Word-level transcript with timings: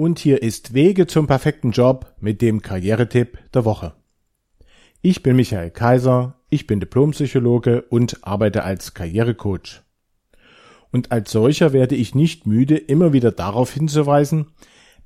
Und 0.00 0.18
hier 0.18 0.42
ist 0.42 0.72
Wege 0.72 1.06
zum 1.06 1.26
perfekten 1.26 1.72
Job 1.72 2.14
mit 2.20 2.40
dem 2.40 2.62
Karrieretipp 2.62 3.36
der 3.52 3.66
Woche. 3.66 3.92
Ich 5.02 5.22
bin 5.22 5.36
Michael 5.36 5.70
Kaiser, 5.70 6.36
ich 6.48 6.66
bin 6.66 6.80
Diplompsychologe 6.80 7.82
und 7.82 8.24
arbeite 8.26 8.64
als 8.64 8.94
Karrierecoach. 8.94 9.82
Und 10.90 11.12
als 11.12 11.30
solcher 11.30 11.74
werde 11.74 11.96
ich 11.96 12.14
nicht 12.14 12.46
müde, 12.46 12.78
immer 12.78 13.12
wieder 13.12 13.30
darauf 13.30 13.74
hinzuweisen, 13.74 14.46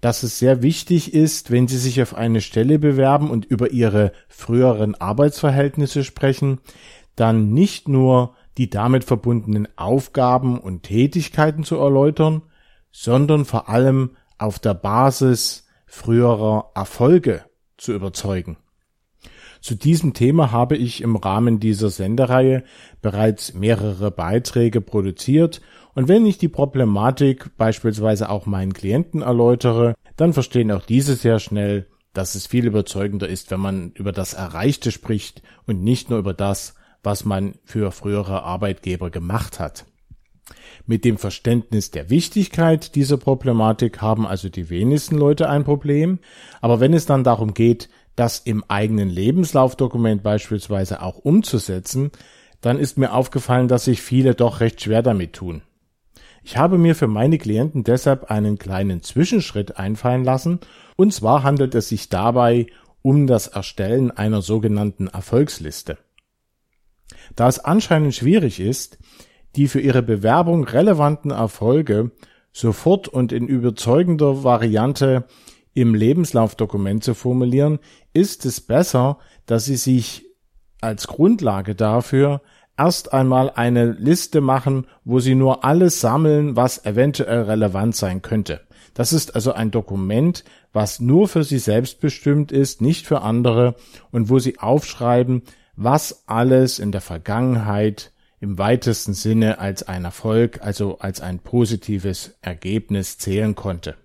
dass 0.00 0.22
es 0.22 0.38
sehr 0.38 0.62
wichtig 0.62 1.12
ist, 1.12 1.50
wenn 1.50 1.66
Sie 1.66 1.78
sich 1.78 2.00
auf 2.00 2.14
eine 2.14 2.40
Stelle 2.40 2.78
bewerben 2.78 3.30
und 3.30 3.46
über 3.46 3.72
Ihre 3.72 4.12
früheren 4.28 4.94
Arbeitsverhältnisse 4.94 6.04
sprechen, 6.04 6.60
dann 7.16 7.52
nicht 7.52 7.88
nur 7.88 8.36
die 8.58 8.70
damit 8.70 9.02
verbundenen 9.02 9.66
Aufgaben 9.74 10.56
und 10.56 10.84
Tätigkeiten 10.84 11.64
zu 11.64 11.78
erläutern, 11.78 12.42
sondern 12.92 13.44
vor 13.44 13.68
allem 13.68 14.10
auf 14.44 14.58
der 14.58 14.74
Basis 14.74 15.66
früherer 15.86 16.70
Erfolge 16.74 17.44
zu 17.76 17.92
überzeugen. 17.92 18.58
Zu 19.60 19.74
diesem 19.74 20.12
Thema 20.12 20.52
habe 20.52 20.76
ich 20.76 21.00
im 21.00 21.16
Rahmen 21.16 21.58
dieser 21.58 21.88
Sendereihe 21.88 22.64
bereits 23.00 23.54
mehrere 23.54 24.10
Beiträge 24.10 24.82
produziert 24.82 25.62
und 25.94 26.08
wenn 26.08 26.26
ich 26.26 26.36
die 26.36 26.48
Problematik 26.48 27.56
beispielsweise 27.56 28.28
auch 28.28 28.44
meinen 28.44 28.74
Klienten 28.74 29.22
erläutere, 29.22 29.94
dann 30.16 30.34
verstehen 30.34 30.70
auch 30.70 30.84
diese 30.84 31.14
sehr 31.14 31.38
schnell, 31.38 31.86
dass 32.12 32.34
es 32.34 32.46
viel 32.46 32.66
überzeugender 32.66 33.28
ist, 33.28 33.50
wenn 33.50 33.60
man 33.60 33.92
über 33.92 34.12
das 34.12 34.34
Erreichte 34.34 34.92
spricht 34.92 35.42
und 35.66 35.82
nicht 35.82 36.10
nur 36.10 36.18
über 36.18 36.34
das, 36.34 36.74
was 37.02 37.24
man 37.24 37.54
für 37.64 37.90
frühere 37.92 38.42
Arbeitgeber 38.42 39.10
gemacht 39.10 39.60
hat. 39.60 39.86
Mit 40.86 41.04
dem 41.04 41.16
Verständnis 41.16 41.90
der 41.90 42.10
Wichtigkeit 42.10 42.94
dieser 42.94 43.16
Problematik 43.16 44.02
haben 44.02 44.26
also 44.26 44.48
die 44.48 44.68
wenigsten 44.68 45.16
Leute 45.16 45.48
ein 45.48 45.64
Problem, 45.64 46.18
aber 46.60 46.80
wenn 46.80 46.92
es 46.92 47.06
dann 47.06 47.24
darum 47.24 47.54
geht, 47.54 47.88
das 48.16 48.38
im 48.40 48.64
eigenen 48.68 49.08
Lebenslaufdokument 49.08 50.22
beispielsweise 50.22 51.02
auch 51.02 51.18
umzusetzen, 51.18 52.10
dann 52.60 52.78
ist 52.78 52.98
mir 52.98 53.12
aufgefallen, 53.12 53.68
dass 53.68 53.84
sich 53.84 54.02
viele 54.02 54.34
doch 54.34 54.60
recht 54.60 54.82
schwer 54.82 55.02
damit 55.02 55.34
tun. 55.34 55.62
Ich 56.42 56.58
habe 56.58 56.76
mir 56.76 56.94
für 56.94 57.08
meine 57.08 57.38
Klienten 57.38 57.84
deshalb 57.84 58.30
einen 58.30 58.58
kleinen 58.58 59.02
Zwischenschritt 59.02 59.78
einfallen 59.78 60.24
lassen, 60.24 60.60
und 60.96 61.12
zwar 61.12 61.42
handelt 61.42 61.74
es 61.74 61.88
sich 61.88 62.10
dabei 62.10 62.66
um 63.02 63.26
das 63.26 63.48
Erstellen 63.48 64.10
einer 64.10 64.42
sogenannten 64.42 65.08
Erfolgsliste. 65.08 65.98
Da 67.34 67.48
es 67.48 67.58
anscheinend 67.58 68.14
schwierig 68.14 68.60
ist, 68.60 68.98
die 69.56 69.68
für 69.68 69.80
ihre 69.80 70.02
Bewerbung 70.02 70.64
relevanten 70.64 71.30
Erfolge 71.30 72.10
sofort 72.52 73.08
und 73.08 73.32
in 73.32 73.46
überzeugender 73.48 74.44
Variante 74.44 75.24
im 75.74 75.94
Lebenslaufdokument 75.94 77.02
zu 77.02 77.14
formulieren, 77.14 77.80
ist 78.12 78.46
es 78.46 78.60
besser, 78.60 79.18
dass 79.46 79.64
Sie 79.64 79.76
sich 79.76 80.24
als 80.80 81.06
Grundlage 81.06 81.74
dafür 81.74 82.40
erst 82.76 83.12
einmal 83.12 83.50
eine 83.50 83.92
Liste 83.92 84.40
machen, 84.40 84.86
wo 85.04 85.20
Sie 85.20 85.34
nur 85.34 85.64
alles 85.64 86.00
sammeln, 86.00 86.56
was 86.56 86.84
eventuell 86.84 87.42
relevant 87.42 87.96
sein 87.96 88.22
könnte. 88.22 88.60
Das 88.94 89.12
ist 89.12 89.34
also 89.34 89.52
ein 89.52 89.72
Dokument, 89.72 90.44
was 90.72 91.00
nur 91.00 91.26
für 91.26 91.42
Sie 91.42 91.58
selbst 91.58 92.00
bestimmt 92.00 92.52
ist, 92.52 92.80
nicht 92.80 93.06
für 93.06 93.22
andere 93.22 93.74
und 94.12 94.28
wo 94.28 94.38
Sie 94.38 94.58
aufschreiben, 94.60 95.42
was 95.76 96.24
alles 96.28 96.78
in 96.78 96.92
der 96.92 97.00
Vergangenheit 97.00 98.12
im 98.40 98.58
weitesten 98.58 99.14
Sinne 99.14 99.58
als 99.58 99.82
ein 99.82 100.04
Erfolg, 100.04 100.60
also 100.62 100.98
als 100.98 101.20
ein 101.20 101.38
positives 101.38 102.36
Ergebnis 102.42 103.18
zählen 103.18 103.54
konnte. 103.54 103.96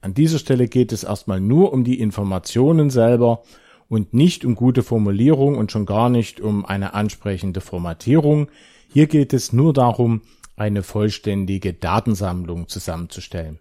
An 0.00 0.14
dieser 0.14 0.38
Stelle 0.38 0.68
geht 0.68 0.92
es 0.92 1.04
erstmal 1.04 1.40
nur 1.40 1.72
um 1.72 1.84
die 1.84 2.00
Informationen 2.00 2.90
selber 2.90 3.42
und 3.88 4.14
nicht 4.14 4.44
um 4.44 4.54
gute 4.54 4.82
Formulierung 4.82 5.56
und 5.56 5.70
schon 5.70 5.86
gar 5.86 6.08
nicht 6.08 6.40
um 6.40 6.64
eine 6.64 6.94
ansprechende 6.94 7.60
Formatierung. 7.60 8.48
Hier 8.92 9.06
geht 9.06 9.32
es 9.32 9.52
nur 9.52 9.72
darum, 9.72 10.22
eine 10.56 10.82
vollständige 10.82 11.72
Datensammlung 11.72 12.68
zusammenzustellen. 12.68 13.58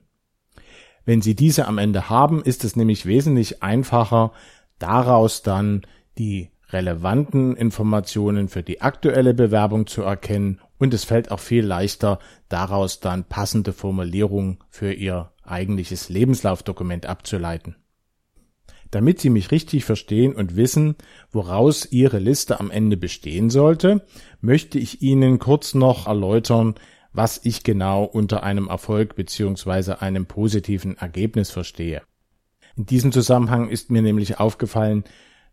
Wenn 1.05 1.21
Sie 1.21 1.35
diese 1.35 1.67
am 1.67 1.77
Ende 1.77 2.09
haben, 2.09 2.43
ist 2.43 2.63
es 2.63 2.75
nämlich 2.75 3.05
wesentlich 3.05 3.63
einfacher, 3.63 4.31
daraus 4.79 5.41
dann 5.41 5.81
die 6.17 6.50
relevanten 6.71 7.55
Informationen 7.55 8.47
für 8.47 8.63
die 8.63 8.81
aktuelle 8.81 9.33
Bewerbung 9.33 9.87
zu 9.87 10.01
erkennen 10.01 10.59
und 10.77 10.93
es 10.93 11.03
fällt 11.03 11.31
auch 11.31 11.39
viel 11.39 11.65
leichter, 11.65 12.19
daraus 12.49 12.99
dann 12.99 13.23
passende 13.23 13.73
Formulierungen 13.73 14.59
für 14.69 14.93
Ihr 14.93 15.31
eigentliches 15.43 16.09
Lebenslaufdokument 16.09 17.05
abzuleiten. 17.05 17.75
Damit 18.89 19.19
Sie 19.19 19.29
mich 19.29 19.51
richtig 19.51 19.85
verstehen 19.85 20.33
und 20.33 20.55
wissen, 20.55 20.95
woraus 21.31 21.89
Ihre 21.91 22.19
Liste 22.19 22.59
am 22.59 22.71
Ende 22.71 22.97
bestehen 22.97 23.49
sollte, 23.49 24.05
möchte 24.41 24.79
ich 24.79 25.01
Ihnen 25.01 25.39
kurz 25.39 25.73
noch 25.73 26.07
erläutern, 26.07 26.75
was 27.13 27.39
ich 27.43 27.63
genau 27.63 28.03
unter 28.03 28.43
einem 28.43 28.67
Erfolg 28.67 29.15
bzw. 29.15 29.93
einem 29.93 30.25
positiven 30.25 30.97
Ergebnis 30.97 31.51
verstehe. 31.51 32.01
In 32.75 32.85
diesem 32.85 33.11
Zusammenhang 33.11 33.69
ist 33.69 33.91
mir 33.91 34.01
nämlich 34.01 34.39
aufgefallen, 34.39 35.03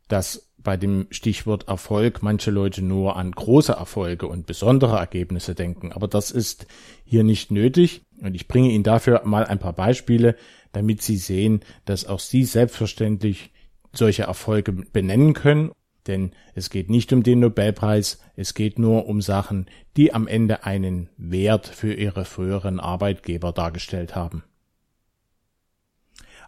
dass 0.08 0.47
bei 0.68 0.76
dem 0.76 1.06
Stichwort 1.10 1.66
Erfolg 1.66 2.22
manche 2.22 2.50
Leute 2.50 2.82
nur 2.82 3.16
an 3.16 3.32
große 3.32 3.72
Erfolge 3.72 4.26
und 4.26 4.44
besondere 4.44 4.98
Ergebnisse 4.98 5.54
denken. 5.54 5.92
Aber 5.92 6.08
das 6.08 6.30
ist 6.30 6.66
hier 7.06 7.24
nicht 7.24 7.50
nötig. 7.50 8.02
Und 8.20 8.34
ich 8.34 8.48
bringe 8.48 8.70
Ihnen 8.70 8.84
dafür 8.84 9.22
mal 9.24 9.46
ein 9.46 9.58
paar 9.58 9.72
Beispiele, 9.72 10.36
damit 10.72 11.00
Sie 11.00 11.16
sehen, 11.16 11.60
dass 11.86 12.04
auch 12.04 12.20
Sie 12.20 12.44
selbstverständlich 12.44 13.50
solche 13.94 14.24
Erfolge 14.24 14.72
benennen 14.74 15.32
können. 15.32 15.72
Denn 16.06 16.32
es 16.54 16.68
geht 16.68 16.90
nicht 16.90 17.14
um 17.14 17.22
den 17.22 17.40
Nobelpreis, 17.40 18.20
es 18.36 18.52
geht 18.52 18.78
nur 18.78 19.06
um 19.06 19.22
Sachen, 19.22 19.70
die 19.96 20.12
am 20.12 20.26
Ende 20.26 20.64
einen 20.64 21.08
Wert 21.16 21.66
für 21.66 21.94
Ihre 21.94 22.26
früheren 22.26 22.78
Arbeitgeber 22.78 23.52
dargestellt 23.52 24.14
haben. 24.14 24.44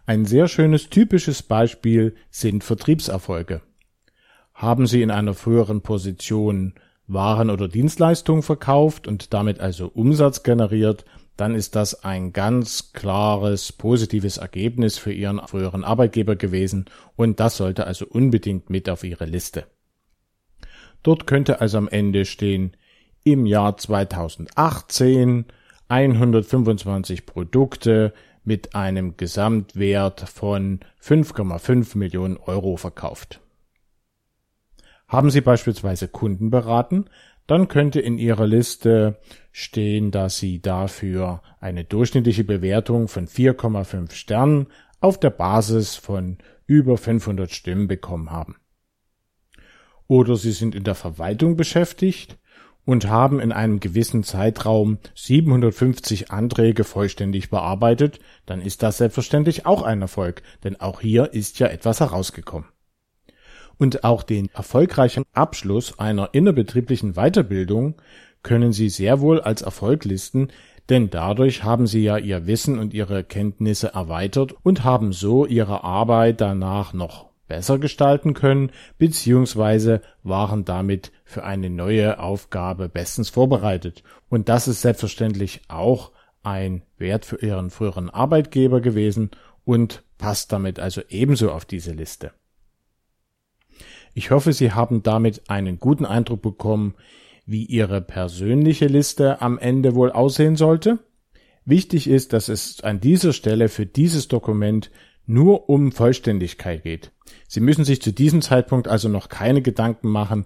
Ein 0.05 0.25
sehr 0.25 0.47
schönes 0.47 0.91
typisches 0.91 1.41
Beispiel 1.41 2.13
sind 2.29 2.63
Vertriebserfolge. 2.63 3.63
Haben 4.61 4.85
Sie 4.85 5.01
in 5.01 5.09
einer 5.09 5.33
früheren 5.33 5.81
Position 5.81 6.75
Waren 7.07 7.49
oder 7.49 7.67
Dienstleistungen 7.67 8.43
verkauft 8.43 9.07
und 9.07 9.33
damit 9.33 9.59
also 9.59 9.87
Umsatz 9.87 10.43
generiert, 10.43 11.03
dann 11.35 11.55
ist 11.55 11.75
das 11.75 12.03
ein 12.03 12.31
ganz 12.31 12.93
klares 12.93 13.71
positives 13.71 14.37
Ergebnis 14.37 14.99
für 14.99 15.11
Ihren 15.11 15.41
früheren 15.47 15.83
Arbeitgeber 15.83 16.35
gewesen 16.35 16.85
und 17.15 17.39
das 17.39 17.57
sollte 17.57 17.87
also 17.87 18.05
unbedingt 18.05 18.69
mit 18.69 18.87
auf 18.87 19.03
Ihre 19.03 19.25
Liste. 19.25 19.65
Dort 21.01 21.25
könnte 21.25 21.59
also 21.59 21.79
am 21.79 21.87
Ende 21.87 22.25
stehen, 22.25 22.77
im 23.23 23.47
Jahr 23.47 23.77
2018 23.77 25.45
125 25.87 27.25
Produkte 27.25 28.13
mit 28.43 28.75
einem 28.75 29.17
Gesamtwert 29.17 30.21
von 30.29 30.81
5,5 31.03 31.97
Millionen 31.97 32.37
Euro 32.37 32.77
verkauft. 32.77 33.40
Haben 35.11 35.29
Sie 35.29 35.41
beispielsweise 35.41 36.07
Kunden 36.07 36.51
beraten, 36.51 37.09
dann 37.45 37.67
könnte 37.67 37.99
in 37.99 38.17
Ihrer 38.17 38.47
Liste 38.47 39.19
stehen, 39.51 40.09
dass 40.09 40.37
Sie 40.37 40.61
dafür 40.61 41.41
eine 41.59 41.83
durchschnittliche 41.83 42.45
Bewertung 42.45 43.09
von 43.09 43.27
4,5 43.27 44.13
Sternen 44.13 44.67
auf 45.01 45.19
der 45.19 45.31
Basis 45.31 45.97
von 45.97 46.37
über 46.65 46.97
500 46.97 47.51
Stimmen 47.51 47.89
bekommen 47.89 48.31
haben. 48.31 48.55
Oder 50.07 50.37
Sie 50.37 50.53
sind 50.53 50.75
in 50.75 50.85
der 50.85 50.95
Verwaltung 50.95 51.57
beschäftigt 51.57 52.37
und 52.85 53.09
haben 53.09 53.41
in 53.41 53.51
einem 53.51 53.81
gewissen 53.81 54.23
Zeitraum 54.23 54.99
750 55.15 56.31
Anträge 56.31 56.85
vollständig 56.85 57.49
bearbeitet, 57.49 58.21
dann 58.45 58.61
ist 58.61 58.81
das 58.81 58.99
selbstverständlich 58.99 59.65
auch 59.65 59.81
ein 59.81 60.01
Erfolg, 60.01 60.41
denn 60.63 60.79
auch 60.79 61.01
hier 61.01 61.33
ist 61.33 61.59
ja 61.59 61.67
etwas 61.67 61.99
herausgekommen. 61.99 62.69
Und 63.81 64.03
auch 64.03 64.21
den 64.21 64.47
erfolgreichen 64.53 65.23
Abschluss 65.33 65.97
einer 65.97 66.29
innerbetrieblichen 66.33 67.13
Weiterbildung 67.13 67.95
können 68.43 68.73
Sie 68.73 68.89
sehr 68.89 69.21
wohl 69.21 69.41
als 69.41 69.63
Erfolg 69.63 70.05
listen, 70.05 70.49
denn 70.89 71.09
dadurch 71.09 71.63
haben 71.63 71.87
Sie 71.87 72.03
ja 72.03 72.19
Ihr 72.19 72.45
Wissen 72.45 72.77
und 72.77 72.93
Ihre 72.93 73.23
Kenntnisse 73.23 73.95
erweitert 73.95 74.53
und 74.61 74.83
haben 74.83 75.13
so 75.13 75.47
Ihre 75.47 75.83
Arbeit 75.83 76.41
danach 76.41 76.93
noch 76.93 77.31
besser 77.47 77.79
gestalten 77.79 78.35
können, 78.35 78.69
beziehungsweise 78.99 80.03
waren 80.21 80.63
damit 80.63 81.11
für 81.25 81.43
eine 81.43 81.71
neue 81.71 82.19
Aufgabe 82.19 82.87
bestens 82.87 83.31
vorbereitet. 83.31 84.03
Und 84.29 84.47
das 84.47 84.67
ist 84.67 84.83
selbstverständlich 84.83 85.61
auch 85.69 86.11
ein 86.43 86.83
Wert 86.99 87.25
für 87.25 87.37
Ihren 87.37 87.71
früheren 87.71 88.11
Arbeitgeber 88.11 88.79
gewesen 88.79 89.31
und 89.65 90.03
passt 90.19 90.51
damit 90.51 90.79
also 90.79 91.01
ebenso 91.09 91.51
auf 91.51 91.65
diese 91.65 91.93
Liste. 91.93 92.31
Ich 94.13 94.31
hoffe, 94.31 94.53
Sie 94.53 94.71
haben 94.71 95.03
damit 95.03 95.49
einen 95.49 95.79
guten 95.79 96.05
Eindruck 96.05 96.41
bekommen, 96.41 96.95
wie 97.45 97.65
Ihre 97.65 98.01
persönliche 98.01 98.87
Liste 98.87 99.41
am 99.41 99.57
Ende 99.57 99.95
wohl 99.95 100.11
aussehen 100.11 100.55
sollte. 100.55 100.99
Wichtig 101.65 102.07
ist, 102.07 102.33
dass 102.33 102.49
es 102.49 102.81
an 102.81 102.99
dieser 102.99 103.33
Stelle 103.33 103.69
für 103.69 103.85
dieses 103.85 104.27
Dokument 104.27 104.91
nur 105.25 105.69
um 105.69 105.91
Vollständigkeit 105.91 106.83
geht. 106.83 107.11
Sie 107.47 107.59
müssen 107.59 107.85
sich 107.85 108.01
zu 108.01 108.11
diesem 108.11 108.41
Zeitpunkt 108.41 108.87
also 108.87 109.07
noch 109.07 109.29
keine 109.29 109.61
Gedanken 109.61 110.09
machen, 110.09 110.45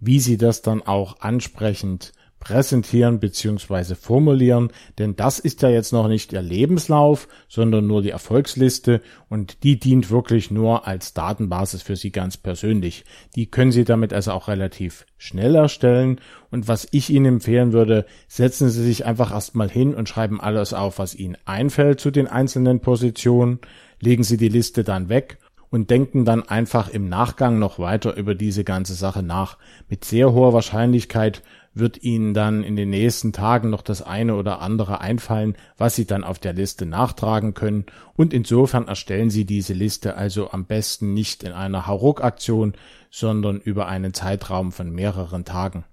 wie 0.00 0.18
Sie 0.18 0.36
das 0.36 0.62
dann 0.62 0.82
auch 0.82 1.20
ansprechend 1.20 2.12
präsentieren 2.44 3.18
bzw. 3.18 3.94
formulieren, 3.94 4.70
denn 4.98 5.16
das 5.16 5.38
ist 5.38 5.62
ja 5.62 5.70
jetzt 5.70 5.92
noch 5.92 6.06
nicht 6.06 6.32
Ihr 6.32 6.42
Lebenslauf, 6.42 7.26
sondern 7.48 7.86
nur 7.86 8.02
die 8.02 8.10
Erfolgsliste 8.10 9.00
und 9.28 9.64
die 9.64 9.80
dient 9.80 10.10
wirklich 10.10 10.50
nur 10.50 10.86
als 10.86 11.14
Datenbasis 11.14 11.82
für 11.82 11.96
Sie 11.96 12.12
ganz 12.12 12.36
persönlich. 12.36 13.04
Die 13.34 13.46
können 13.46 13.72
Sie 13.72 13.84
damit 13.84 14.12
also 14.12 14.32
auch 14.32 14.48
relativ 14.48 15.06
schnell 15.16 15.54
erstellen 15.54 16.20
und 16.50 16.68
was 16.68 16.86
ich 16.92 17.10
Ihnen 17.10 17.26
empfehlen 17.26 17.72
würde, 17.72 18.04
setzen 18.28 18.68
Sie 18.68 18.84
sich 18.84 19.06
einfach 19.06 19.32
erstmal 19.32 19.70
hin 19.70 19.94
und 19.94 20.08
schreiben 20.08 20.40
alles 20.40 20.74
auf, 20.74 20.98
was 20.98 21.14
Ihnen 21.14 21.36
einfällt 21.46 21.98
zu 21.98 22.10
den 22.10 22.28
einzelnen 22.28 22.80
Positionen, 22.80 23.58
legen 24.00 24.22
Sie 24.22 24.36
die 24.36 24.48
Liste 24.48 24.84
dann 24.84 25.08
weg 25.08 25.38
und 25.74 25.90
denken 25.90 26.24
dann 26.24 26.48
einfach 26.48 26.88
im 26.88 27.08
Nachgang 27.08 27.58
noch 27.58 27.80
weiter 27.80 28.16
über 28.16 28.36
diese 28.36 28.62
ganze 28.62 28.94
Sache 28.94 29.24
nach. 29.24 29.58
Mit 29.88 30.04
sehr 30.04 30.32
hoher 30.32 30.52
Wahrscheinlichkeit 30.52 31.42
wird 31.74 32.02
Ihnen 32.02 32.34
dann 32.34 32.62
in 32.62 32.76
den 32.76 32.90
nächsten 32.90 33.32
Tagen 33.32 33.70
noch 33.70 33.82
das 33.82 34.00
eine 34.00 34.36
oder 34.36 34.60
andere 34.60 35.00
einfallen, 35.00 35.56
was 35.76 35.96
Sie 35.96 36.06
dann 36.06 36.24
auf 36.24 36.38
der 36.38 36.52
Liste 36.52 36.86
nachtragen 36.86 37.54
können 37.54 37.86
und 38.14 38.32
insofern 38.32 38.86
erstellen 38.86 39.30
Sie 39.30 39.44
diese 39.44 39.74
Liste 39.74 40.16
also 40.16 40.50
am 40.50 40.64
besten 40.66 41.12
nicht 41.12 41.42
in 41.42 41.52
einer 41.52 41.86
Hauruck-Aktion, 41.86 42.74
sondern 43.10 43.60
über 43.60 43.86
einen 43.86 44.14
Zeitraum 44.14 44.72
von 44.72 44.90
mehreren 44.90 45.44
Tagen. 45.44 45.84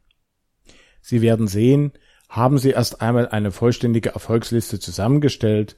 Sie 1.02 1.22
werden 1.22 1.48
sehen, 1.48 1.92
haben 2.30 2.60
Sie 2.60 2.70
erst 2.70 3.02
einmal 3.02 3.28
eine 3.28 3.52
vollständige 3.52 4.14
Erfolgsliste 4.14 4.80
zusammengestellt, 4.80 5.76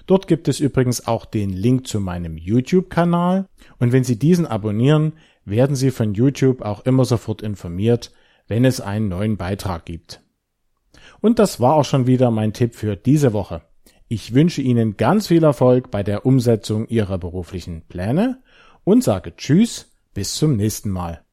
Dort 0.05 0.27
gibt 0.27 0.47
es 0.47 0.59
übrigens 0.59 1.07
auch 1.07 1.25
den 1.25 1.49
Link 1.51 1.87
zu 1.87 1.99
meinem 1.99 2.37
YouTube-Kanal 2.37 3.47
und 3.79 3.91
wenn 3.91 4.03
Sie 4.03 4.19
diesen 4.19 4.45
abonnieren, 4.45 5.13
werden 5.45 5.75
Sie 5.75 5.91
von 5.91 6.13
YouTube 6.13 6.61
auch 6.61 6.85
immer 6.85 7.05
sofort 7.05 7.41
informiert, 7.41 8.11
wenn 8.47 8.65
es 8.65 8.81
einen 8.81 9.07
neuen 9.09 9.37
Beitrag 9.37 9.85
gibt. 9.85 10.21
Und 11.21 11.39
das 11.39 11.59
war 11.59 11.75
auch 11.75 11.85
schon 11.85 12.07
wieder 12.07 12.31
mein 12.31 12.53
Tipp 12.53 12.75
für 12.75 12.95
diese 12.95 13.33
Woche. 13.33 13.61
Ich 14.07 14.33
wünsche 14.33 14.61
Ihnen 14.61 14.97
ganz 14.97 15.27
viel 15.27 15.43
Erfolg 15.43 15.89
bei 15.89 16.03
der 16.03 16.25
Umsetzung 16.25 16.87
Ihrer 16.87 17.17
beruflichen 17.17 17.83
Pläne 17.87 18.41
und 18.83 19.03
sage 19.03 19.35
Tschüss, 19.35 19.91
bis 20.13 20.35
zum 20.35 20.57
nächsten 20.57 20.89
Mal. 20.89 21.23